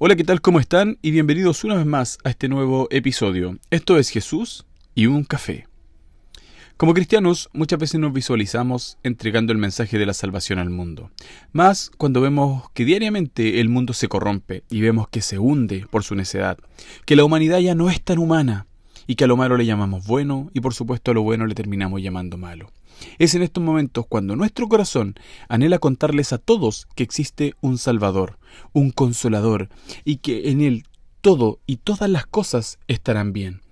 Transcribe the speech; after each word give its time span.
Hola, 0.00 0.14
¿qué 0.14 0.22
tal? 0.22 0.40
¿Cómo 0.40 0.60
están? 0.60 0.96
Y 1.02 1.10
bienvenidos 1.10 1.64
una 1.64 1.74
vez 1.74 1.84
más 1.84 2.18
a 2.22 2.30
este 2.30 2.48
nuevo 2.48 2.86
episodio. 2.92 3.58
Esto 3.68 3.98
es 3.98 4.10
Jesús 4.10 4.64
y 4.94 5.06
un 5.06 5.24
café. 5.24 5.66
Como 6.76 6.94
cristianos, 6.94 7.50
muchas 7.52 7.80
veces 7.80 7.98
nos 7.98 8.12
visualizamos 8.12 8.96
entregando 9.02 9.52
el 9.52 9.58
mensaje 9.58 9.98
de 9.98 10.06
la 10.06 10.14
salvación 10.14 10.60
al 10.60 10.70
mundo. 10.70 11.10
Más 11.50 11.90
cuando 11.98 12.20
vemos 12.20 12.70
que 12.74 12.84
diariamente 12.84 13.58
el 13.58 13.70
mundo 13.70 13.92
se 13.92 14.06
corrompe 14.06 14.62
y 14.70 14.82
vemos 14.82 15.08
que 15.08 15.20
se 15.20 15.40
hunde 15.40 15.84
por 15.90 16.04
su 16.04 16.14
necedad, 16.14 16.58
que 17.04 17.16
la 17.16 17.24
humanidad 17.24 17.58
ya 17.58 17.74
no 17.74 17.90
es 17.90 18.00
tan 18.00 18.18
humana 18.18 18.68
y 19.08 19.16
que 19.16 19.24
a 19.24 19.26
lo 19.26 19.36
malo 19.36 19.56
le 19.56 19.66
llamamos 19.66 20.06
bueno 20.06 20.48
y 20.54 20.60
por 20.60 20.74
supuesto 20.74 21.10
a 21.10 21.14
lo 21.14 21.22
bueno 21.22 21.44
le 21.44 21.56
terminamos 21.56 22.00
llamando 22.00 22.38
malo. 22.38 22.70
Es 23.18 23.34
en 23.34 23.42
estos 23.42 23.62
momentos 23.62 24.06
cuando 24.08 24.36
nuestro 24.36 24.68
corazón 24.68 25.14
anhela 25.48 25.78
contarles 25.78 26.32
a 26.32 26.38
todos 26.38 26.86
que 26.94 27.02
existe 27.02 27.54
un 27.60 27.78
Salvador, 27.78 28.38
un 28.72 28.90
Consolador, 28.90 29.68
y 30.04 30.16
que 30.16 30.50
en 30.50 30.60
Él 30.60 30.84
todo 31.20 31.60
y 31.66 31.76
todas 31.76 32.08
las 32.08 32.26
cosas 32.26 32.78
estarán 32.86 33.32
bien. 33.32 33.62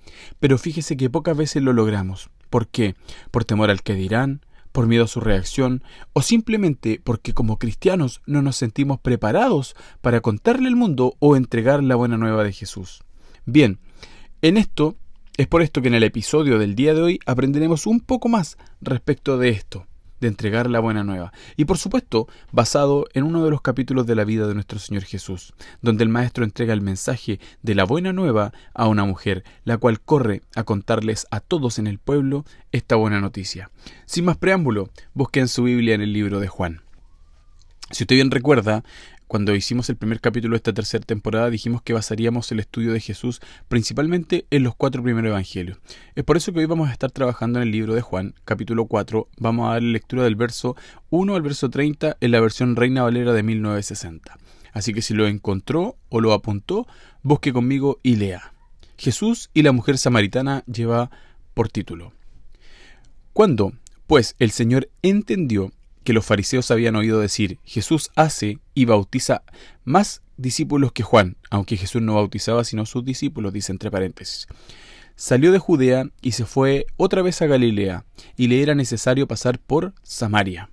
Pero 0.41 0.59
fíjese 0.59 0.97
que 0.97 1.11
pocas 1.11 1.37
veces 1.37 1.63
lo 1.63 1.73
logramos. 1.73 2.31
¿Por 2.51 2.69
qué? 2.69 2.95
Por 3.31 3.45
temor 3.45 3.71
al 3.71 3.83
que 3.83 3.95
dirán, 3.95 4.45
por 4.73 4.87
miedo 4.87 5.05
a 5.05 5.09
su 5.09 5.21
reacción, 5.21 5.83
o 6.13 6.23
simplemente 6.23 7.01
porque 7.03 7.33
como 7.33 7.59
cristianos 7.59 8.21
no 8.27 8.43
nos 8.43 8.57
sentimos 8.57 9.01
preparados 9.01 9.75
para 10.01 10.21
contarle 10.21 10.69
al 10.69 10.77
mundo 10.77 11.15
o 11.19 11.37
entregar 11.37 11.83
la 11.83 11.97
buena 11.97 12.19
nueva 12.19 12.45
de 12.45 12.53
Jesús. 12.53 13.03
Bien, 13.47 13.79
en 14.43 14.59
esto 14.59 14.97
es 15.37 15.47
por 15.47 15.63
esto 15.63 15.83
que 15.83 15.89
en 15.89 15.95
el 15.95 16.03
episodio 16.03 16.59
del 16.59 16.75
día 16.75 16.95
de 16.95 17.03
hoy 17.03 17.21
aprenderemos 17.27 17.87
un 17.87 18.01
poco 18.01 18.29
más 18.29 18.57
respecto 18.81 19.37
de 19.37 19.51
esto, 19.51 19.87
de 20.19 20.29
entregar 20.29 20.71
la 20.71 20.81
buena 20.81 21.05
nueva. 21.05 21.33
Y 21.57 21.67
por 21.67 21.77
supuesto, 21.77 22.27
basado 22.53 23.07
en 23.13 23.25
uno 23.25 23.45
de 23.45 23.51
los 23.51 23.61
capítulos 23.61 24.07
de 24.07 24.15
la 24.15 24.25
vida 24.25 24.47
de 24.47 24.55
nuestro 24.55 24.79
Señor 24.79 25.03
Jesús, 25.05 25.53
donde 25.83 26.05
el 26.05 26.09
Maestro 26.09 26.45
entrega 26.45 26.73
el 26.73 26.81
mensaje 26.81 27.39
de 27.63 27.75
la 27.75 27.85
buena 27.85 28.15
nueva 28.15 28.53
a 28.73 28.89
una 28.89 29.05
mujer, 29.05 29.45
la 29.65 29.77
cual 29.77 30.01
corre 30.01 30.41
a 30.55 30.65
contarles 30.65 31.27
a 31.31 31.41
todos 31.41 31.79
en 31.79 31.87
el 31.87 31.99
pueblo 31.99 32.47
esta 32.73 32.97
buena 32.97 33.21
noticia. 33.21 33.71
Sin 34.07 34.25
más 34.25 34.39
preámbulo, 34.39 34.89
busquen 35.13 35.49
su 35.49 35.65
Biblia 35.65 35.95
en 35.95 36.01
el 36.01 36.15
libro 36.15 36.41
de 36.41 36.49
Juan. 36.49 36.81
Si 37.91 38.03
usted 38.03 38.17
bien 38.17 38.33
recuerda, 38.33 38.83
cuando 39.27 39.55
hicimos 39.55 39.91
el 39.91 39.97
primer 39.97 40.21
capítulo 40.21 40.53
de 40.53 40.59
esta 40.59 40.73
tercera 40.73 41.05
temporada 41.05 41.51
dijimos 41.51 41.83
que 41.83 41.93
basaríamos 41.93 42.51
el 42.53 42.61
estudio 42.61 42.93
de 42.93 43.01
Jesús 43.01 43.41
principalmente 43.69 44.47
en 44.51 44.63
los 44.63 44.75
cuatro 44.77 45.03
primeros 45.03 45.31
evangelios. 45.31 45.79
Es 46.15 46.25
por 46.25 46.37
eso 46.37 46.53
que 46.53 46.61
hoy 46.61 46.67
vamos 46.67 46.89
a 46.89 46.93
estar 46.93 47.11
trabajando 47.11 47.59
en 47.59 47.65
el 47.65 47.73
libro 47.73 47.95
de 47.95 48.03
Juan, 48.03 48.35
capítulo 48.45 48.87
4. 48.87 49.29
Vamos 49.39 49.69
a 49.69 49.73
dar 49.73 49.83
lectura 49.83 50.23
del 50.23 50.37
verso 50.37 50.77
1 51.11 51.35
al 51.35 51.43
verso 51.43 51.69
30 51.71 52.19
en 52.21 52.31
la 52.31 52.41
versión 52.41 52.77
Reina 52.77 53.03
Valera 53.03 53.33
de 53.33 53.43
1960. 53.43 54.39
Así 54.73 54.95
que 54.95 55.03
si 55.03 55.15
lo 55.15 55.27
encontró 55.27 55.97
o 56.09 56.21
lo 56.21 56.33
apuntó, 56.33 56.87
busque 57.23 57.53
conmigo 57.53 57.99
y 58.03 58.17
lea. 58.17 58.53
Jesús 58.97 59.51
y 59.55 59.63
la 59.63 59.73
mujer 59.73 59.99
samaritana 59.99 60.63
lleva 60.67 61.11
por 61.55 61.69
título. 61.69 62.13
Cuando, 63.33 63.73
pues, 64.07 64.37
el 64.39 64.51
Señor 64.51 64.89
entendió 65.03 65.73
que 66.07 66.13
los 66.13 66.25
fariseos 66.25 66.71
habían 66.71 66.95
oído 66.95 67.19
decir, 67.19 67.59
Jesús 67.65 68.13
hace 68.15 68.61
y 68.75 68.85
bautiza 68.85 69.43
más 69.85 70.23
discípulos 70.37 70.93
que 70.93 71.03
Juan, 71.03 71.37
aunque 71.51 71.77
Jesús 71.77 72.01
no 72.01 72.15
bautizaba 72.15 72.63
sino 72.63 72.87
sus 72.87 73.05
discípulos, 73.05 73.53
dice 73.53 73.73
entre 73.73 73.91
paréntesis. 73.91 74.47
Salió 75.17 75.51
de 75.51 75.59
Judea 75.59 76.09
y 76.23 76.33
se 76.33 76.47
fue 76.47 76.87
otra 76.97 77.23
vez 77.23 77.43
a 77.43 77.47
Galilea, 77.47 78.05
y 78.37 78.47
le 78.47 78.63
era 78.63 78.77
necesario 78.77 79.27
pasar 79.27 79.59
por 79.59 79.95
Samaria. 80.05 80.71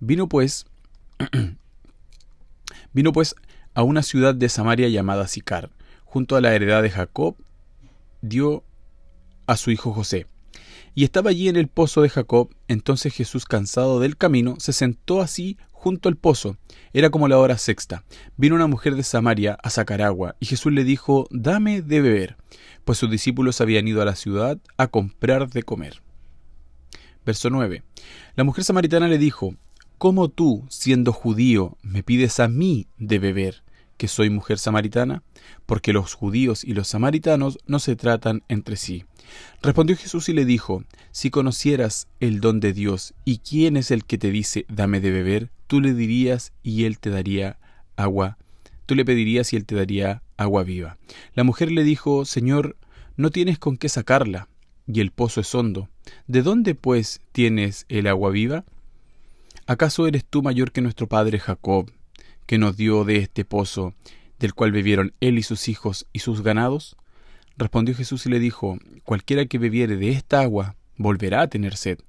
Vino 0.00 0.28
pues 0.28 0.66
vino 2.92 3.12
pues 3.12 3.36
a 3.72 3.84
una 3.84 4.02
ciudad 4.02 4.34
de 4.34 4.48
Samaria 4.48 4.88
llamada 4.88 5.28
Sicar, 5.28 5.70
junto 6.04 6.34
a 6.34 6.40
la 6.40 6.52
heredad 6.52 6.82
de 6.82 6.90
Jacob, 6.90 7.36
dio 8.20 8.64
a 9.46 9.56
su 9.56 9.70
hijo 9.70 9.92
José. 9.92 10.26
Y 10.98 11.04
estaba 11.04 11.28
allí 11.28 11.50
en 11.50 11.56
el 11.56 11.68
pozo 11.68 12.00
de 12.00 12.08
Jacob. 12.08 12.48
Entonces 12.68 13.12
Jesús, 13.12 13.44
cansado 13.44 14.00
del 14.00 14.16
camino, 14.16 14.54
se 14.58 14.72
sentó 14.72 15.20
así 15.20 15.58
junto 15.70 16.08
al 16.08 16.16
pozo. 16.16 16.56
Era 16.94 17.10
como 17.10 17.28
la 17.28 17.38
hora 17.38 17.58
sexta. 17.58 18.02
Vino 18.38 18.54
una 18.54 18.66
mujer 18.66 18.96
de 18.96 19.02
Samaria 19.02 19.58
a 19.62 19.68
sacar 19.68 20.00
agua, 20.00 20.36
y 20.40 20.46
Jesús 20.46 20.72
le 20.72 20.84
dijo, 20.84 21.28
Dame 21.30 21.82
de 21.82 22.00
beber, 22.00 22.38
pues 22.86 22.96
sus 22.96 23.10
discípulos 23.10 23.60
habían 23.60 23.86
ido 23.86 24.00
a 24.00 24.06
la 24.06 24.16
ciudad 24.16 24.56
a 24.78 24.86
comprar 24.86 25.50
de 25.50 25.64
comer. 25.64 26.00
Verso 27.26 27.50
9. 27.50 27.82
La 28.34 28.44
mujer 28.44 28.64
samaritana 28.64 29.06
le 29.06 29.18
dijo, 29.18 29.54
¿Cómo 29.98 30.30
tú, 30.30 30.64
siendo 30.70 31.12
judío, 31.12 31.76
me 31.82 32.02
pides 32.02 32.40
a 32.40 32.48
mí 32.48 32.86
de 32.96 33.18
beber, 33.18 33.64
que 33.98 34.08
soy 34.08 34.30
mujer 34.30 34.58
samaritana? 34.58 35.22
Porque 35.66 35.92
los 35.92 36.14
judíos 36.14 36.64
y 36.64 36.72
los 36.72 36.88
samaritanos 36.88 37.58
no 37.66 37.80
se 37.80 37.96
tratan 37.96 38.44
entre 38.48 38.76
sí. 38.76 39.04
Respondió 39.62 39.96
Jesús 39.96 40.28
y 40.28 40.32
le 40.32 40.44
dijo, 40.44 40.84
Si 41.12 41.30
conocieras 41.30 42.08
el 42.20 42.40
don 42.40 42.60
de 42.60 42.72
Dios 42.72 43.14
y 43.24 43.38
quién 43.38 43.76
es 43.76 43.90
el 43.90 44.04
que 44.04 44.18
te 44.18 44.30
dice, 44.30 44.66
dame 44.68 45.00
de 45.00 45.10
beber, 45.10 45.50
tú 45.66 45.80
le 45.80 45.94
dirías 45.94 46.52
y 46.62 46.84
él 46.84 46.98
te 46.98 47.10
daría 47.10 47.58
agua, 47.96 48.38
tú 48.86 48.94
le 48.94 49.04
pedirías 49.04 49.52
y 49.52 49.56
él 49.56 49.66
te 49.66 49.74
daría 49.74 50.22
agua 50.36 50.62
viva. 50.62 50.96
La 51.34 51.44
mujer 51.44 51.72
le 51.72 51.84
dijo, 51.84 52.24
Señor, 52.24 52.76
no 53.16 53.30
tienes 53.30 53.58
con 53.58 53.76
qué 53.76 53.88
sacarla, 53.88 54.48
y 54.86 55.00
el 55.00 55.10
pozo 55.10 55.40
es 55.40 55.54
hondo. 55.54 55.88
¿De 56.26 56.42
dónde, 56.42 56.74
pues, 56.74 57.20
tienes 57.32 57.86
el 57.88 58.06
agua 58.06 58.30
viva? 58.30 58.64
¿Acaso 59.66 60.06
eres 60.06 60.24
tú 60.24 60.42
mayor 60.42 60.70
que 60.70 60.80
nuestro 60.80 61.08
padre 61.08 61.40
Jacob, 61.40 61.90
que 62.46 62.58
nos 62.58 62.76
dio 62.76 63.04
de 63.04 63.16
este 63.16 63.44
pozo, 63.44 63.94
del 64.38 64.54
cual 64.54 64.70
bebieron 64.70 65.12
él 65.20 65.38
y 65.38 65.42
sus 65.42 65.68
hijos 65.68 66.06
y 66.12 66.20
sus 66.20 66.42
ganados? 66.42 66.96
Respondió 67.56 67.94
Jesús 67.94 68.26
y 68.26 68.28
le 68.28 68.38
dijo, 68.38 68.78
Cualquiera 69.06 69.46
que 69.46 69.58
bebiere 69.58 69.96
de 69.96 70.10
esta 70.10 70.40
agua 70.40 70.74
volverá 70.96 71.42
a 71.42 71.46
tener 71.46 71.76
sed, 71.76 72.00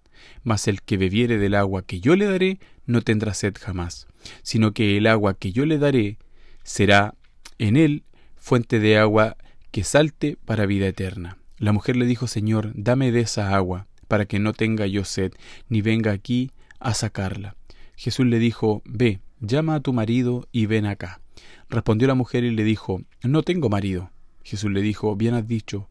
mas 0.44 0.68
el 0.68 0.82
que 0.82 0.98
bebiere 0.98 1.38
del 1.38 1.54
agua 1.54 1.84
que 1.84 2.00
yo 2.00 2.16
le 2.16 2.26
daré 2.26 2.60
no 2.88 3.04
tendrá 3.04 3.36
sed 3.36 3.54
jamás, 3.60 4.08
sino 4.42 4.74
que 4.74 4.98
el 4.98 5.06
agua 5.06 5.36
que 5.36 5.52
yo 5.52 5.68
le 5.68 5.78
daré 5.78 6.18
será 6.64 7.14
en 7.60 7.78
él 7.78 8.04
fuente 8.36 8.80
de 8.80 8.98
agua 8.98 9.38
que 9.70 9.84
salte 9.84 10.40
para 10.44 10.66
vida 10.66 10.88
eterna. 10.88 11.38
La 11.60 11.72
mujer 11.72 11.98
le 11.98 12.08
dijo, 12.08 12.26
Señor, 12.26 12.72
dame 12.74 13.12
de 13.12 13.20
esa 13.20 13.56
agua, 13.56 13.86
para 14.08 14.26
que 14.26 14.40
no 14.40 14.54
tenga 14.54 14.88
yo 14.88 15.06
sed, 15.06 15.34
ni 15.70 15.84
venga 15.84 16.12
aquí 16.12 16.50
a 16.80 16.96
sacarla. 16.96 17.56
Jesús 17.96 18.26
le 18.26 18.40
dijo, 18.40 18.82
Ve, 18.86 19.20
llama 19.40 19.76
a 19.76 19.82
tu 19.82 19.94
marido 19.94 20.48
y 20.52 20.66
ven 20.66 20.88
acá. 20.88 21.22
Respondió 21.70 22.08
la 22.08 22.16
mujer 22.16 22.44
y 22.44 22.50
le 22.50 22.64
dijo, 22.64 23.04
No 23.22 23.44
tengo 23.44 23.70
marido. 23.70 24.10
Jesús 24.48 24.72
le 24.72 24.82
dijo, 24.82 25.16
bien 25.18 25.34
has 25.34 25.46
dicho, 25.46 25.90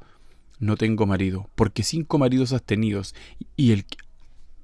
no 0.59 0.77
tengo 0.77 1.07
marido, 1.07 1.49
porque 1.55 1.83
cinco 1.83 2.19
maridos 2.19 2.53
has 2.53 2.63
tenido, 2.63 3.03
y 3.57 3.73
el, 3.73 3.85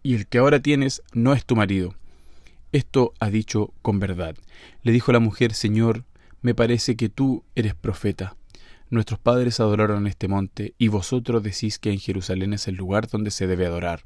y 0.03 0.15
el 0.15 0.27
que 0.27 0.39
ahora 0.39 0.61
tienes 0.61 1.03
no 1.13 1.33
es 1.33 1.45
tu 1.45 1.57
marido. 1.57 1.95
Esto 2.73 3.13
ha 3.21 3.31
dicho 3.31 3.73
con 3.83 3.99
verdad. 3.99 4.37
Le 4.83 4.93
dijo 4.93 5.13
la 5.13 5.21
mujer, 5.21 5.53
Señor, 5.53 6.05
me 6.41 6.55
parece 6.55 6.97
que 6.97 7.09
tú 7.09 7.45
eres 7.55 7.75
profeta. 7.75 8.37
Nuestros 8.89 9.21
padres 9.21 9.61
adoraron 9.61 10.07
este 10.07 10.29
monte, 10.29 10.75
y 10.79 10.89
vosotros 10.89 11.43
decís 11.43 11.79
que 11.79 11.91
en 11.91 11.99
Jerusalén 11.99 12.53
es 12.53 12.69
el 12.69 12.77
lugar 12.77 13.09
donde 13.09 13.31
se 13.31 13.47
debe 13.47 13.67
adorar. 13.67 14.03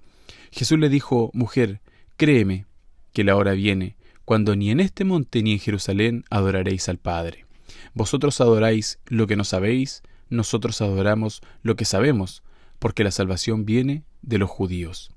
Jesús 0.51 0.79
le 0.79 0.89
dijo, 0.89 1.31
Mujer, 1.33 1.81
créeme, 2.17 2.67
que 3.13 3.25
la 3.25 3.37
hora 3.37 3.53
viene, 3.53 3.97
cuando 4.25 4.57
ni 4.57 4.71
en 4.71 4.81
este 4.81 5.05
monte 5.05 5.43
ni 5.43 5.53
en 5.53 5.59
Jerusalén 5.59 6.25
adoraréis 6.31 6.89
al 6.89 6.99
Padre. 6.99 7.47
Vosotros 7.95 8.41
adoráis 8.41 8.99
lo 9.07 9.27
que 9.27 9.37
no 9.37 9.45
sabéis, 9.45 10.03
nosotros 10.29 10.81
adoramos 10.81 11.41
lo 11.63 11.77
que 11.77 11.85
sabemos, 11.85 12.43
porque 12.79 13.05
la 13.05 13.11
salvación 13.11 13.65
viene 13.65 14.05
de 14.23 14.39
los 14.39 14.51
judíos. 14.51 15.11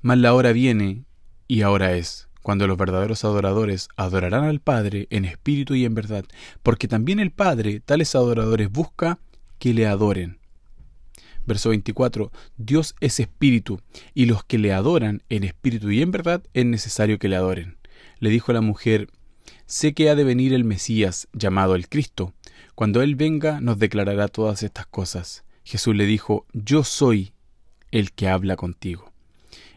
Mas 0.00 0.18
la 0.18 0.34
hora 0.34 0.52
viene, 0.52 1.04
y 1.48 1.62
ahora 1.62 1.96
es, 1.96 2.28
cuando 2.42 2.66
los 2.66 2.78
verdaderos 2.78 3.24
adoradores 3.24 3.88
adorarán 3.96 4.44
al 4.44 4.60
Padre 4.60 5.08
en 5.10 5.24
espíritu 5.24 5.74
y 5.74 5.84
en 5.84 5.94
verdad, 5.94 6.24
porque 6.62 6.86
también 6.86 7.18
el 7.18 7.32
Padre 7.32 7.80
tales 7.80 8.14
adoradores 8.14 8.70
busca 8.70 9.18
que 9.58 9.74
le 9.74 9.86
adoren. 9.86 10.38
Verso 11.46 11.70
24. 11.70 12.32
Dios 12.56 12.94
es 13.00 13.20
espíritu, 13.20 13.80
y 14.14 14.26
los 14.26 14.44
que 14.44 14.58
le 14.58 14.72
adoran 14.72 15.22
en 15.28 15.44
espíritu 15.44 15.90
y 15.90 16.02
en 16.02 16.10
verdad 16.10 16.42
es 16.54 16.66
necesario 16.66 17.18
que 17.18 17.28
le 17.28 17.36
adoren. 17.36 17.78
Le 18.18 18.30
dijo 18.30 18.52
la 18.52 18.60
mujer, 18.60 19.08
Sé 19.66 19.94
que 19.94 20.10
ha 20.10 20.14
de 20.14 20.22
venir 20.22 20.52
el 20.52 20.64
Mesías, 20.64 21.28
llamado 21.32 21.74
el 21.74 21.88
Cristo. 21.88 22.32
Cuando 22.76 23.00
Él 23.00 23.16
venga, 23.16 23.58
nos 23.62 23.78
declarará 23.78 24.28
todas 24.28 24.62
estas 24.62 24.86
cosas. 24.86 25.44
Jesús 25.64 25.96
le 25.96 26.04
dijo, 26.04 26.44
Yo 26.52 26.84
soy 26.84 27.32
el 27.90 28.12
que 28.12 28.28
habla 28.28 28.56
contigo. 28.56 29.10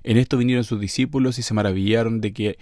En 0.03 0.17
esto 0.17 0.35
vinieron 0.37 0.65
sus 0.65 0.81
discípulos 0.81 1.39
y 1.39 1.43
se 1.43 1.53
maravillaron 1.53 2.19
de 2.19 2.33
que 2.33 2.59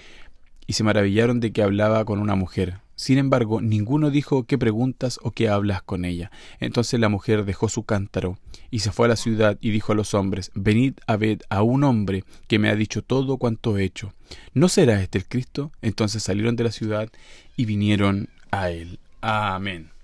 y 0.67 0.73
se 0.73 0.83
maravillaron 0.83 1.39
de 1.39 1.51
que 1.51 1.63
hablaba 1.63 2.05
con 2.05 2.19
una 2.19 2.35
mujer. 2.35 2.81
Sin 2.95 3.17
embargo, 3.17 3.61
ninguno 3.61 4.11
dijo 4.11 4.43
qué 4.43 4.59
preguntas 4.59 5.19
o 5.23 5.31
qué 5.31 5.49
hablas 5.49 5.81
con 5.81 6.05
ella. 6.05 6.29
Entonces 6.59 6.99
la 6.99 7.09
mujer 7.09 7.43
dejó 7.43 7.67
su 7.67 7.81
cántaro 7.81 8.37
y 8.69 8.79
se 8.79 8.91
fue 8.91 9.07
a 9.07 9.09
la 9.09 9.15
ciudad 9.15 9.57
y 9.59 9.71
dijo 9.71 9.93
a 9.93 9.95
los 9.95 10.13
hombres, 10.13 10.51
Venid 10.53 10.99
a 11.07 11.17
ver 11.17 11.39
a 11.49 11.63
un 11.63 11.83
hombre 11.83 12.23
que 12.47 12.59
me 12.59 12.69
ha 12.69 12.75
dicho 12.75 13.01
todo 13.01 13.37
cuanto 13.37 13.75
he 13.75 13.83
hecho. 13.83 14.13
¿No 14.53 14.69
será 14.69 15.01
este 15.01 15.17
el 15.17 15.27
Cristo? 15.27 15.71
Entonces 15.81 16.21
salieron 16.21 16.55
de 16.55 16.65
la 16.65 16.71
ciudad 16.71 17.09
y 17.55 17.65
vinieron 17.65 18.29
a 18.51 18.69
Él. 18.69 18.99
Amén. 19.21 19.96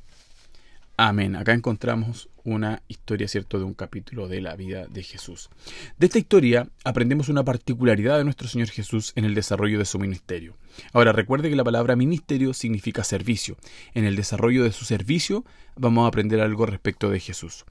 Amén. 1.06 1.36
Acá 1.36 1.52
encontramos 1.52 2.30
una 2.46 2.82
historia, 2.88 3.28
¿cierto?, 3.28 3.58
de 3.58 3.66
un 3.66 3.74
capítulo 3.74 4.30
de 4.30 4.40
la 4.40 4.56
vida 4.56 4.88
de 4.88 5.04
Jesús. 5.04 5.50
De 5.98 6.06
esta 6.06 6.18
historia 6.18 6.70
aprendemos 6.86 7.28
una 7.28 7.44
particularidad 7.44 8.18
de 8.18 8.24
nuestro 8.24 8.48
Señor 8.48 8.70
Jesús 8.70 9.12
en 9.18 9.26
el 9.26 9.36
desarrollo 9.36 9.80
de 9.80 9.84
su 9.84 10.00
ministerio. 10.00 10.56
Ahora, 10.94 11.12
recuerde 11.12 11.50
que 11.50 11.58
la 11.58 11.66
palabra 11.66 11.98
ministerio 11.98 12.54
significa 12.54 13.04
servicio. 13.04 13.58
En 13.94 14.06
el 14.06 14.16
desarrollo 14.16 14.64
de 14.64 14.72
su 14.72 14.86
servicio 14.86 15.44
vamos 15.76 16.06
a 16.06 16.08
aprender 16.08 16.40
algo 16.40 16.66
respecto 16.66 17.10
de 17.10 17.20
Jesús. 17.20 17.66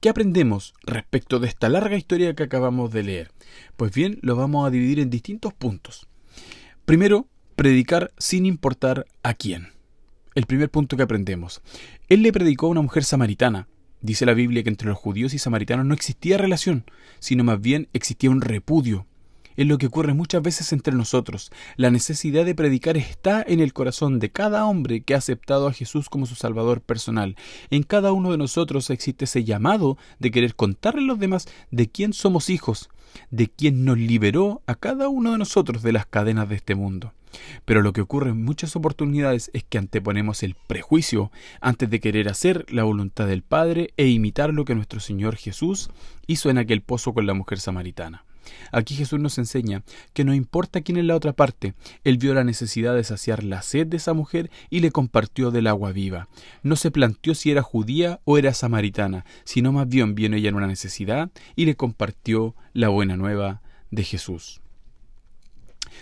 ¿Qué 0.00 0.10
aprendemos 0.10 0.74
respecto 0.82 1.38
de 1.38 1.48
esta 1.48 1.70
larga 1.70 1.96
historia 1.96 2.34
que 2.34 2.42
acabamos 2.42 2.92
de 2.92 3.04
leer? 3.04 3.30
Pues 3.78 3.90
bien, 3.90 4.18
lo 4.20 4.36
vamos 4.36 4.66
a 4.66 4.70
dividir 4.70 5.00
en 5.00 5.08
distintos 5.08 5.54
puntos. 5.54 6.08
Primero, 6.84 7.26
predicar 7.54 8.12
sin 8.18 8.44
importar 8.44 9.06
a 9.22 9.32
quién 9.32 9.75
el 10.36 10.46
primer 10.46 10.70
punto 10.70 10.96
que 10.96 11.02
aprendemos. 11.02 11.62
Él 12.08 12.22
le 12.22 12.30
predicó 12.30 12.66
a 12.66 12.70
una 12.70 12.82
mujer 12.82 13.02
samaritana. 13.02 13.66
Dice 14.02 14.26
la 14.26 14.34
Biblia 14.34 14.62
que 14.62 14.68
entre 14.68 14.86
los 14.86 14.98
judíos 14.98 15.34
y 15.34 15.38
samaritanos 15.38 15.86
no 15.86 15.94
existía 15.94 16.36
relación, 16.36 16.84
sino 17.18 17.42
más 17.42 17.60
bien 17.60 17.88
existía 17.94 18.30
un 18.30 18.42
repudio. 18.42 19.06
Es 19.56 19.66
lo 19.66 19.78
que 19.78 19.86
ocurre 19.86 20.12
muchas 20.12 20.42
veces 20.42 20.72
entre 20.72 20.94
nosotros. 20.94 21.50
La 21.76 21.90
necesidad 21.90 22.44
de 22.44 22.54
predicar 22.54 22.96
está 22.96 23.42
en 23.46 23.60
el 23.60 23.72
corazón 23.72 24.18
de 24.18 24.30
cada 24.30 24.66
hombre 24.66 25.00
que 25.00 25.14
ha 25.14 25.18
aceptado 25.18 25.66
a 25.66 25.72
Jesús 25.72 26.10
como 26.10 26.26
su 26.26 26.34
Salvador 26.34 26.82
personal. 26.82 27.36
En 27.70 27.82
cada 27.82 28.12
uno 28.12 28.30
de 28.30 28.38
nosotros 28.38 28.90
existe 28.90 29.24
ese 29.24 29.44
llamado 29.44 29.96
de 30.18 30.30
querer 30.30 30.54
contarle 30.54 31.02
a 31.02 31.06
los 31.06 31.18
demás 31.18 31.46
de 31.70 31.88
quién 31.88 32.12
somos 32.12 32.50
hijos, 32.50 32.90
de 33.30 33.48
quién 33.48 33.84
nos 33.84 33.96
liberó 33.96 34.62
a 34.66 34.74
cada 34.74 35.08
uno 35.08 35.32
de 35.32 35.38
nosotros 35.38 35.82
de 35.82 35.92
las 35.92 36.04
cadenas 36.04 36.48
de 36.48 36.56
este 36.56 36.74
mundo. 36.74 37.12
Pero 37.64 37.82
lo 37.82 37.92
que 37.92 38.00
ocurre 38.00 38.30
en 38.30 38.44
muchas 38.44 38.76
oportunidades 38.76 39.50
es 39.54 39.64
que 39.64 39.78
anteponemos 39.78 40.42
el 40.42 40.54
prejuicio 40.66 41.30
antes 41.60 41.88
de 41.88 42.00
querer 42.00 42.28
hacer 42.28 42.66
la 42.70 42.84
voluntad 42.84 43.26
del 43.26 43.42
Padre 43.42 43.92
e 43.96 44.06
imitar 44.08 44.52
lo 44.52 44.64
que 44.64 44.74
nuestro 44.74 45.00
Señor 45.00 45.36
Jesús 45.36 45.90
hizo 46.26 46.50
en 46.50 46.58
aquel 46.58 46.82
pozo 46.82 47.14
con 47.14 47.26
la 47.26 47.34
mujer 47.34 47.58
samaritana. 47.58 48.25
Aquí 48.72 48.94
Jesús 48.94 49.18
nos 49.18 49.38
enseña 49.38 49.82
que 50.12 50.24
no 50.24 50.34
importa 50.34 50.82
quién 50.82 50.98
es 50.98 51.04
la 51.04 51.16
otra 51.16 51.32
parte, 51.32 51.74
Él 52.04 52.18
vio 52.18 52.34
la 52.34 52.44
necesidad 52.44 52.94
de 52.94 53.04
saciar 53.04 53.42
la 53.42 53.62
sed 53.62 53.86
de 53.86 53.96
esa 53.96 54.12
mujer 54.12 54.50
y 54.68 54.80
le 54.80 54.90
compartió 54.90 55.50
del 55.50 55.66
agua 55.66 55.92
viva. 55.92 56.28
No 56.62 56.76
se 56.76 56.90
planteó 56.90 57.34
si 57.34 57.50
era 57.50 57.62
judía 57.62 58.20
o 58.24 58.36
era 58.36 58.52
samaritana, 58.52 59.24
sino 59.44 59.72
más 59.72 59.88
bien 59.88 60.14
vio 60.14 60.26
ella 60.26 60.48
en 60.48 60.56
una 60.56 60.66
necesidad 60.66 61.30
y 61.54 61.66
le 61.66 61.76
compartió 61.76 62.54
la 62.72 62.88
buena 62.88 63.16
nueva 63.16 63.62
de 63.90 64.02
Jesús. 64.02 64.60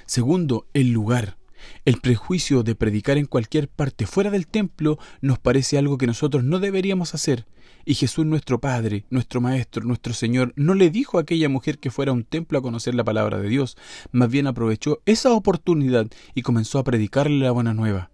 Segundo, 0.07 0.67
el 0.75 0.91
lugar. 0.91 1.37
El 1.85 2.01
prejuicio 2.01 2.63
de 2.63 2.75
predicar 2.75 3.19
en 3.19 3.27
cualquier 3.27 3.69
parte 3.69 4.07
fuera 4.07 4.31
del 4.31 4.47
templo 4.47 4.99
nos 5.21 5.39
parece 5.39 5.79
algo 5.79 5.99
que 5.99 6.07
nosotros 6.07 6.45
no 6.45 6.59
deberíamos 6.59 7.15
hacer. 7.15 7.47
Y 7.85 7.95
Jesús 7.95 8.25
nuestro 8.25 8.61
Padre, 8.61 9.05
nuestro 9.11 9.41
Maestro, 9.41 9.85
nuestro 9.85 10.15
Señor, 10.15 10.53
no 10.57 10.75
le 10.75 10.91
dijo 10.91 11.19
a 11.19 11.23
aquella 11.23 11.49
mujer 11.49 11.79
que 11.79 11.91
fuera 11.91 12.13
a 12.13 12.15
un 12.15 12.25
templo 12.25 12.59
a 12.59 12.63
conocer 12.63 12.95
la 12.95 13.05
palabra 13.05 13.39
de 13.39 13.49
Dios, 13.49 13.77
más 14.11 14.31
bien 14.31 14.47
aprovechó 14.47 15.01
esa 15.05 15.33
oportunidad 15.33 16.07
y 16.35 16.43
comenzó 16.43 16.79
a 16.79 16.85
predicarle 16.85 17.45
la 17.45 17.51
buena 17.51 17.75
nueva, 17.75 18.11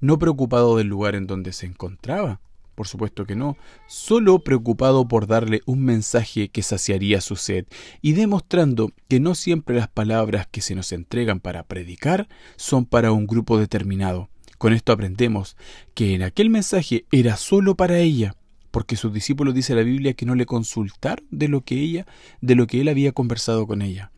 no 0.00 0.18
preocupado 0.18 0.76
del 0.76 0.88
lugar 0.88 1.14
en 1.14 1.26
donde 1.26 1.52
se 1.52 1.66
encontraba, 1.66 2.40
por 2.74 2.88
supuesto 2.88 3.26
que 3.26 3.36
no, 3.36 3.56
solo 3.86 4.38
preocupado 4.40 5.06
por 5.06 5.26
darle 5.26 5.60
un 5.66 5.84
mensaje 5.84 6.48
que 6.48 6.62
saciaría 6.62 7.20
su 7.20 7.36
sed 7.36 7.66
y 8.00 8.12
demostrando 8.12 8.92
que 9.08 9.20
no 9.20 9.34
siempre 9.34 9.76
las 9.76 9.88
palabras 9.88 10.46
que 10.50 10.62
se 10.62 10.74
nos 10.74 10.92
entregan 10.92 11.40
para 11.40 11.64
predicar 11.64 12.28
son 12.56 12.86
para 12.86 13.12
un 13.12 13.26
grupo 13.26 13.58
determinado. 13.58 14.28
Con 14.58 14.72
esto 14.72 14.92
aprendemos 14.92 15.56
que 15.94 16.14
en 16.14 16.22
aquel 16.22 16.48
mensaje 16.48 17.04
era 17.10 17.36
solo 17.36 17.74
para 17.74 17.98
ella, 17.98 18.36
porque 18.70 18.96
sus 18.96 19.12
discípulos 19.12 19.54
dice 19.54 19.74
la 19.74 19.82
Biblia 19.82 20.14
que 20.14 20.26
no 20.26 20.34
le 20.34 20.46
consultaron 20.46 21.26
de 21.30 21.48
lo 21.48 21.62
que 21.62 21.80
ella, 21.80 22.06
de 22.40 22.54
lo 22.54 22.66
que 22.66 22.80
él 22.80 22.88
había 22.88 23.12
conversado 23.12 23.66
con 23.66 23.82
ella. 23.82 24.12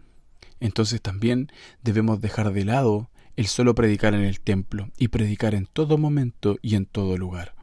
Entonces 0.60 1.00
también 1.02 1.50
debemos 1.82 2.20
dejar 2.20 2.52
de 2.52 2.64
lado 2.64 3.10
el 3.36 3.46
solo 3.46 3.74
predicar 3.74 4.14
en 4.14 4.22
el 4.22 4.40
templo 4.40 4.90
y 4.96 5.08
predicar 5.08 5.54
en 5.54 5.66
todo 5.66 5.98
momento 5.98 6.58
y 6.62 6.76
en 6.76 6.86
todo 6.86 7.16
lugar. 7.16 7.53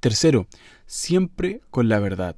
Tercero, 0.00 0.46
siempre 0.86 1.60
con 1.70 1.88
la 1.90 2.00
verdad. 2.00 2.34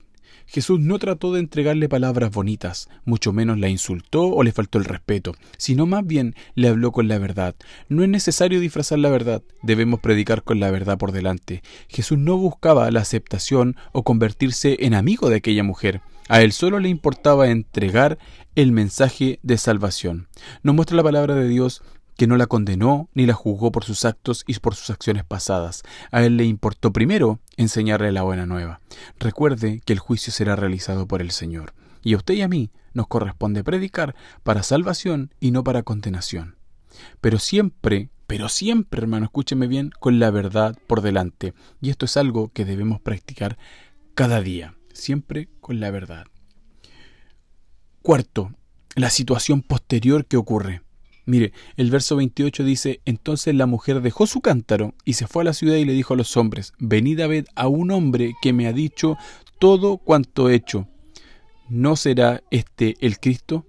Jesús 0.47 0.81
no 0.81 0.99
trató 0.99 1.32
de 1.32 1.38
entregarle 1.38 1.88
palabras 1.88 2.32
bonitas, 2.32 2.88
mucho 3.05 3.32
menos 3.32 3.59
la 3.59 3.69
insultó 3.69 4.26
o 4.26 4.43
le 4.43 4.50
faltó 4.50 4.79
el 4.79 4.85
respeto, 4.85 5.35
sino 5.56 5.87
más 5.87 6.05
bien 6.05 6.35
le 6.56 6.69
habló 6.69 6.91
con 6.91 7.06
la 7.06 7.19
verdad. 7.19 7.55
No 7.88 8.03
es 8.03 8.09
necesario 8.09 8.59
disfrazar 8.59 8.99
la 8.99 9.11
verdad, 9.11 9.43
debemos 9.62 10.00
predicar 10.00 10.43
con 10.43 10.59
la 10.59 10.70
verdad 10.73 10.99
por 10.99 11.12
delante. 11.12 11.62
Jesús 11.88 12.19
no 12.19 12.37
buscaba 12.37 12.91
la 12.91 13.00
aceptación 13.00 13.76
o 13.93 14.03
convertirse 14.03 14.76
en 14.81 14.94
amigo 14.94 15.31
de 15.31 15.37
aquella 15.37 15.62
mujer. 15.62 16.03
A 16.29 16.43
él 16.43 16.53
solo 16.53 16.81
le 16.81 16.88
importaba 16.88 17.49
entregar 17.49 18.19
el 18.55 18.73
mensaje 18.73 19.38
de 19.43 19.56
salvación. 19.56 20.29
Nos 20.62 20.75
muestra 20.75 20.97
la 20.97 21.03
palabra 21.03 21.35
de 21.35 21.49
Dios 21.49 21.82
que 22.17 22.26
no 22.26 22.37
la 22.37 22.47
condenó 22.47 23.09
ni 23.14 23.26
la 23.26 23.35
juzgó 23.35 23.73
por 23.73 23.85
sus 23.85 24.05
actos 24.05 24.44
y 24.47 24.55
por 24.59 24.75
sus 24.75 24.91
acciones 24.91 25.25
pasadas. 25.25 25.82
A 26.11 26.23
él 26.23 26.37
le 26.37 26.44
importó 26.44 26.93
primero 26.93 27.41
enseñarle 27.56 28.12
la 28.12 28.23
buena 28.23 28.47
nueva. 28.47 28.81
Recuerde 29.19 29.81
que 29.85 29.93
el 29.93 29.99
juicio 29.99 30.32
será 30.32 30.56
realizado 30.56 31.06
por 31.06 31.20
el 31.20 31.31
Señor. 31.31 31.75
Y 32.03 32.14
a 32.14 32.17
usted 32.17 32.35
y 32.35 32.43
a 32.43 32.49
mí 32.49 32.70
nos 32.94 33.06
corresponde 33.06 33.64
predicar 33.64 34.14
para 34.43 34.62
salvación 34.62 35.35
y 35.41 35.50
no 35.50 35.64
para 35.64 35.82
condenación. 35.82 36.56
Pero 37.20 37.38
siempre, 37.38 38.11
pero 38.26 38.49
siempre, 38.49 39.00
hermano, 39.00 39.26
escúcheme 39.26 39.67
bien, 39.67 39.91
con 39.99 40.19
la 40.19 40.31
verdad 40.31 40.76
por 40.87 41.00
delante. 41.00 41.55
Y 41.81 41.91
esto 41.91 42.06
es 42.06 42.17
algo 42.17 42.50
que 42.53 42.64
debemos 42.64 43.00
practicar 43.00 43.56
cada 44.14 44.41
día, 44.41 44.75
siempre 44.93 45.49
con 45.61 45.81
la 45.81 45.91
verdad. 45.91 46.26
Cuarto, 48.03 48.53
la 48.94 49.11
situación 49.11 49.62
posterior 49.62 50.26
que 50.26 50.37
ocurre. 50.37 50.82
Mire, 51.25 51.53
el 51.77 51.91
verso 51.91 52.17
28 52.17 52.65
dice, 52.65 53.01
entonces 53.05 53.55
la 53.55 53.67
mujer 53.67 54.01
dejó 54.01 54.27
su 54.27 54.41
cántaro 54.41 54.95
y 55.05 55.13
se 55.13 55.29
fue 55.29 55.43
a 55.43 55.45
la 55.45 55.53
ciudad 55.53 55.77
y 55.77 55.85
le 55.85 55.93
dijo 55.93 56.15
a 56.15 56.17
los 56.17 56.37
hombres, 56.37 56.73
venid 56.79 57.21
a 57.21 57.29
ver 57.29 57.47
a 57.55 57.69
un 57.69 57.93
hombre 57.93 58.35
que 58.43 58.53
me 58.53 58.67
ha 58.67 58.73
dicho 58.73 59.17
todo 59.59 59.99
cuanto 59.99 60.51
he 60.51 60.55
hecho. 60.55 60.89
¿No 61.69 61.95
será 61.95 62.43
este 62.51 62.97
el 63.01 63.21
Cristo? 63.21 63.65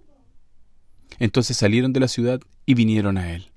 Entonces 1.20 1.56
salieron 1.56 1.94
de 1.94 2.00
la 2.00 2.08
ciudad 2.08 2.42
y 2.66 2.74
vinieron 2.74 3.18
a 3.18 3.34
él. 3.34 3.52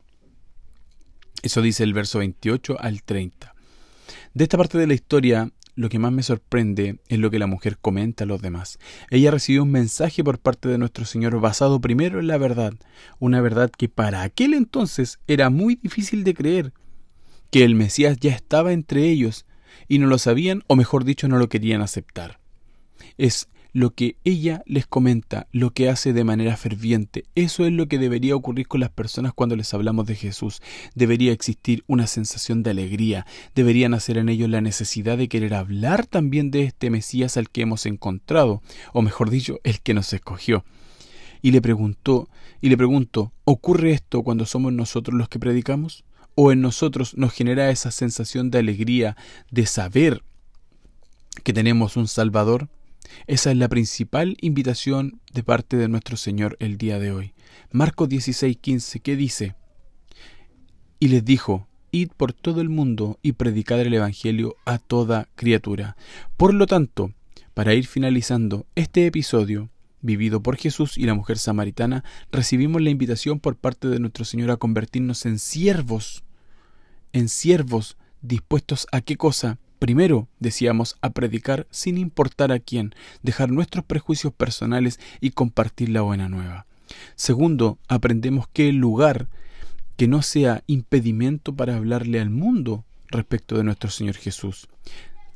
Eso 1.42 1.62
dice 1.62 1.82
el 1.82 1.94
verso 1.94 2.18
28 2.18 2.76
al 2.78 3.02
30. 3.02 3.54
De 4.34 4.44
esta 4.44 4.58
parte 4.58 4.76
de 4.76 4.86
la 4.86 4.94
historia 4.94 5.50
lo 5.76 5.90
que 5.90 5.98
más 5.98 6.10
me 6.10 6.22
sorprende 6.22 6.98
es 7.08 7.18
lo 7.18 7.30
que 7.30 7.38
la 7.38 7.46
mujer 7.46 7.78
comenta 7.78 8.24
a 8.24 8.26
los 8.26 8.42
demás. 8.42 8.78
Ella 9.10 9.30
recibió 9.30 9.62
un 9.62 9.70
mensaje 9.70 10.24
por 10.24 10.38
parte 10.38 10.68
de 10.68 10.78
nuestro 10.78 11.04
Señor 11.04 11.38
basado 11.38 11.80
primero 11.80 12.18
en 12.18 12.26
la 12.26 12.38
verdad, 12.38 12.74
una 13.20 13.40
verdad 13.40 13.70
que 13.70 13.88
para 13.88 14.22
aquel 14.22 14.54
entonces 14.54 15.20
era 15.28 15.50
muy 15.50 15.76
difícil 15.76 16.24
de 16.24 16.34
creer, 16.34 16.72
que 17.50 17.62
el 17.62 17.74
Mesías 17.74 18.18
ya 18.18 18.32
estaba 18.32 18.72
entre 18.72 19.04
ellos 19.04 19.44
y 19.86 19.98
no 19.98 20.06
lo 20.06 20.18
sabían 20.18 20.64
o 20.66 20.76
mejor 20.76 21.04
dicho 21.04 21.28
no 21.28 21.38
lo 21.38 21.48
querían 21.48 21.82
aceptar. 21.82 22.40
Es 23.18 23.48
lo 23.76 23.90
que 23.90 24.16
ella 24.24 24.62
les 24.64 24.86
comenta, 24.86 25.48
lo 25.52 25.70
que 25.74 25.90
hace 25.90 26.14
de 26.14 26.24
manera 26.24 26.56
ferviente. 26.56 27.26
Eso 27.34 27.66
es 27.66 27.72
lo 27.74 27.88
que 27.88 27.98
debería 27.98 28.34
ocurrir 28.34 28.68
con 28.68 28.80
las 28.80 28.88
personas 28.88 29.34
cuando 29.34 29.54
les 29.54 29.74
hablamos 29.74 30.06
de 30.06 30.14
Jesús. 30.14 30.62
Debería 30.94 31.30
existir 31.30 31.84
una 31.86 32.06
sensación 32.06 32.62
de 32.62 32.70
alegría, 32.70 33.26
deberían 33.54 33.92
hacer 33.92 34.16
en 34.16 34.30
ellos 34.30 34.48
la 34.48 34.62
necesidad 34.62 35.18
de 35.18 35.28
querer 35.28 35.52
hablar 35.52 36.06
también 36.06 36.50
de 36.50 36.62
este 36.62 36.88
Mesías 36.88 37.36
al 37.36 37.50
que 37.50 37.60
hemos 37.60 37.84
encontrado, 37.84 38.62
o 38.94 39.02
mejor 39.02 39.28
dicho, 39.28 39.60
el 39.62 39.78
que 39.82 39.92
nos 39.92 40.10
escogió. 40.14 40.64
Y 41.42 41.50
le 41.50 41.60
preguntó, 41.60 42.30
y 42.62 42.70
le 42.70 42.78
pregunto, 42.78 43.34
¿ocurre 43.44 43.92
esto 43.92 44.22
cuando 44.22 44.46
somos 44.46 44.72
nosotros 44.72 45.18
los 45.18 45.28
que 45.28 45.38
predicamos? 45.38 46.06
¿O 46.34 46.50
en 46.50 46.62
nosotros 46.62 47.14
nos 47.18 47.34
genera 47.34 47.68
esa 47.68 47.90
sensación 47.90 48.50
de 48.50 48.58
alegría, 48.58 49.18
de 49.50 49.66
saber 49.66 50.22
que 51.44 51.52
tenemos 51.52 51.98
un 51.98 52.08
Salvador? 52.08 52.70
Esa 53.26 53.50
es 53.50 53.56
la 53.56 53.68
principal 53.68 54.36
invitación 54.40 55.20
de 55.32 55.42
parte 55.42 55.76
de 55.76 55.88
nuestro 55.88 56.16
Señor 56.16 56.56
el 56.60 56.78
día 56.78 56.98
de 56.98 57.12
hoy. 57.12 57.34
Marcos 57.72 58.08
16:15, 58.08 59.00
¿qué 59.00 59.16
dice? 59.16 59.54
Y 60.98 61.08
les 61.08 61.24
dijo, 61.24 61.68
Id 61.90 62.10
por 62.16 62.32
todo 62.32 62.60
el 62.60 62.68
mundo 62.68 63.18
y 63.22 63.32
predicad 63.32 63.80
el 63.80 63.94
Evangelio 63.94 64.56
a 64.64 64.78
toda 64.78 65.28
criatura. 65.34 65.96
Por 66.36 66.52
lo 66.52 66.66
tanto, 66.66 67.12
para 67.54 67.74
ir 67.74 67.86
finalizando 67.86 68.66
este 68.74 69.06
episodio, 69.06 69.70
vivido 70.02 70.42
por 70.42 70.56
Jesús 70.56 70.98
y 70.98 71.04
la 71.04 71.14
mujer 71.14 71.38
samaritana, 71.38 72.04
recibimos 72.30 72.82
la 72.82 72.90
invitación 72.90 73.40
por 73.40 73.56
parte 73.56 73.88
de 73.88 73.98
nuestro 73.98 74.24
Señor 74.24 74.50
a 74.50 74.56
convertirnos 74.56 75.26
en 75.26 75.38
siervos, 75.38 76.22
en 77.12 77.28
siervos 77.28 77.96
dispuestos 78.20 78.86
a 78.92 79.00
qué 79.00 79.16
cosa? 79.16 79.58
Primero, 79.78 80.28
decíamos, 80.40 80.96
a 81.02 81.10
predicar 81.10 81.66
sin 81.70 81.98
importar 81.98 82.50
a 82.50 82.58
quién, 82.58 82.94
dejar 83.22 83.50
nuestros 83.50 83.84
prejuicios 83.84 84.32
personales 84.32 84.98
y 85.20 85.30
compartir 85.30 85.90
la 85.90 86.00
buena 86.00 86.28
nueva. 86.28 86.66
Segundo, 87.14 87.78
aprendemos 87.88 88.46
que 88.48 88.68
el 88.68 88.76
lugar 88.76 89.28
que 89.96 90.08
no 90.08 90.22
sea 90.22 90.62
impedimento 90.66 91.54
para 91.54 91.76
hablarle 91.76 92.20
al 92.20 92.30
mundo 92.30 92.84
respecto 93.08 93.56
de 93.56 93.64
nuestro 93.64 93.90
Señor 93.90 94.16
Jesús. 94.16 94.68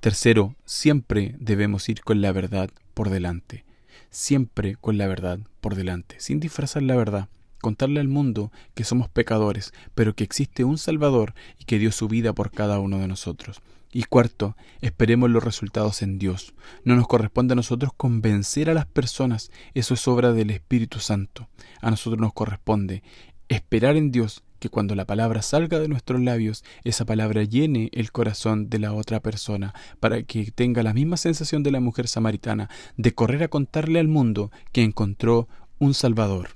Tercero, 0.00 0.54
siempre 0.64 1.35
debemos 1.38 1.88
ir 1.88 2.02
con 2.02 2.20
la 2.20 2.32
verdad 2.32 2.70
por 2.94 3.11
delante. 3.11 3.64
Siempre 4.11 4.76
con 4.76 4.99
la 4.99 5.06
verdad 5.06 5.38
por 5.61 5.75
delante, 5.75 6.16
sin 6.18 6.40
disfrazar 6.40 6.82
la 6.82 6.97
verdad. 6.97 7.28
Contarle 7.61 8.00
al 8.00 8.09
mundo 8.09 8.50
que 8.75 8.85
somos 8.85 9.11
pecadores, 9.11 9.73
pero 9.94 10.14
que 10.14 10.25
existe 10.25 10.64
un 10.64 10.78
Salvador 10.78 11.35
y 11.59 11.64
que 11.64 11.78
dio 11.78 11.92
su 11.92 12.09
vida 12.09 12.32
por 12.32 12.50
cada 12.50 12.80
uno 12.80 12.99
de 12.99 13.09
nosotros. 13.09 13.61
Y 13.92 14.04
cuarto, 14.04 14.56
esperemos 14.80 15.30
los 15.30 15.42
resultados 15.42 16.02
en 16.02 16.18
Dios. 16.18 16.54
No 16.85 16.94
nos 16.94 17.09
corresponde 17.09 17.52
a 17.52 17.56
nosotros 17.56 17.92
convencer 17.97 18.70
a 18.70 18.75
las 18.75 18.87
personas, 18.87 19.50
eso 19.75 19.94
es 19.94 20.06
obra 20.06 20.32
del 20.32 20.50
Espíritu 20.50 21.00
Santo. 21.00 21.49
A 21.80 21.90
nosotros 21.90 22.20
nos 22.20 22.32
corresponde 22.32 23.02
esperar 23.49 23.97
en 23.97 24.12
Dios 24.12 24.44
que 24.61 24.68
cuando 24.68 24.94
la 24.94 25.06
palabra 25.06 25.42
salga 25.42 25.80
de 25.80 25.88
nuestros 25.88 26.20
labios, 26.20 26.62
esa 26.85 27.04
palabra 27.04 27.42
llene 27.42 27.88
el 27.92 28.12
corazón 28.12 28.68
de 28.68 28.78
la 28.78 28.92
otra 28.92 29.20
persona, 29.20 29.75
para 29.99 30.23
que 30.23 30.52
tenga 30.52 30.82
la 30.82 30.94
misma 30.94 31.16
sensación 31.16 31.62
de 31.64 31.73
la 31.73 31.80
mujer 31.80 32.06
samaritana, 32.06 32.68
de 32.97 33.14
correr 33.14 33.42
a 33.42 33.49
contarle 33.49 33.99
al 33.99 34.06
mundo 34.06 34.52
que 34.70 34.82
encontró 34.82 35.49
un 35.78 35.94
Salvador. 35.94 36.50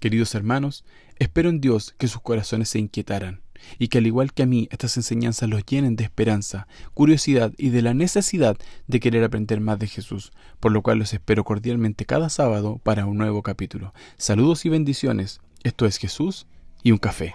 Queridos 0.00 0.34
hermanos, 0.34 0.84
espero 1.18 1.50
en 1.50 1.60
Dios 1.60 1.94
que 1.98 2.08
sus 2.08 2.22
corazones 2.22 2.70
se 2.70 2.80
inquietaran, 2.80 3.41
y 3.78 3.88
que 3.88 3.98
al 3.98 4.06
igual 4.06 4.32
que 4.32 4.42
a 4.42 4.46
mí 4.46 4.68
estas 4.70 4.96
enseñanzas 4.96 5.48
los 5.48 5.64
llenen 5.64 5.96
de 5.96 6.04
esperanza, 6.04 6.66
curiosidad 6.94 7.52
y 7.56 7.70
de 7.70 7.82
la 7.82 7.94
necesidad 7.94 8.56
de 8.86 9.00
querer 9.00 9.24
aprender 9.24 9.60
más 9.60 9.78
de 9.78 9.86
Jesús, 9.86 10.32
por 10.60 10.72
lo 10.72 10.82
cual 10.82 10.98
los 10.98 11.12
espero 11.12 11.44
cordialmente 11.44 12.06
cada 12.06 12.28
sábado 12.28 12.80
para 12.82 13.06
un 13.06 13.18
nuevo 13.18 13.42
capítulo. 13.42 13.94
Saludos 14.16 14.64
y 14.64 14.68
bendiciones. 14.68 15.40
Esto 15.62 15.86
es 15.86 15.98
Jesús 15.98 16.46
y 16.82 16.92
un 16.92 16.98
café. 16.98 17.34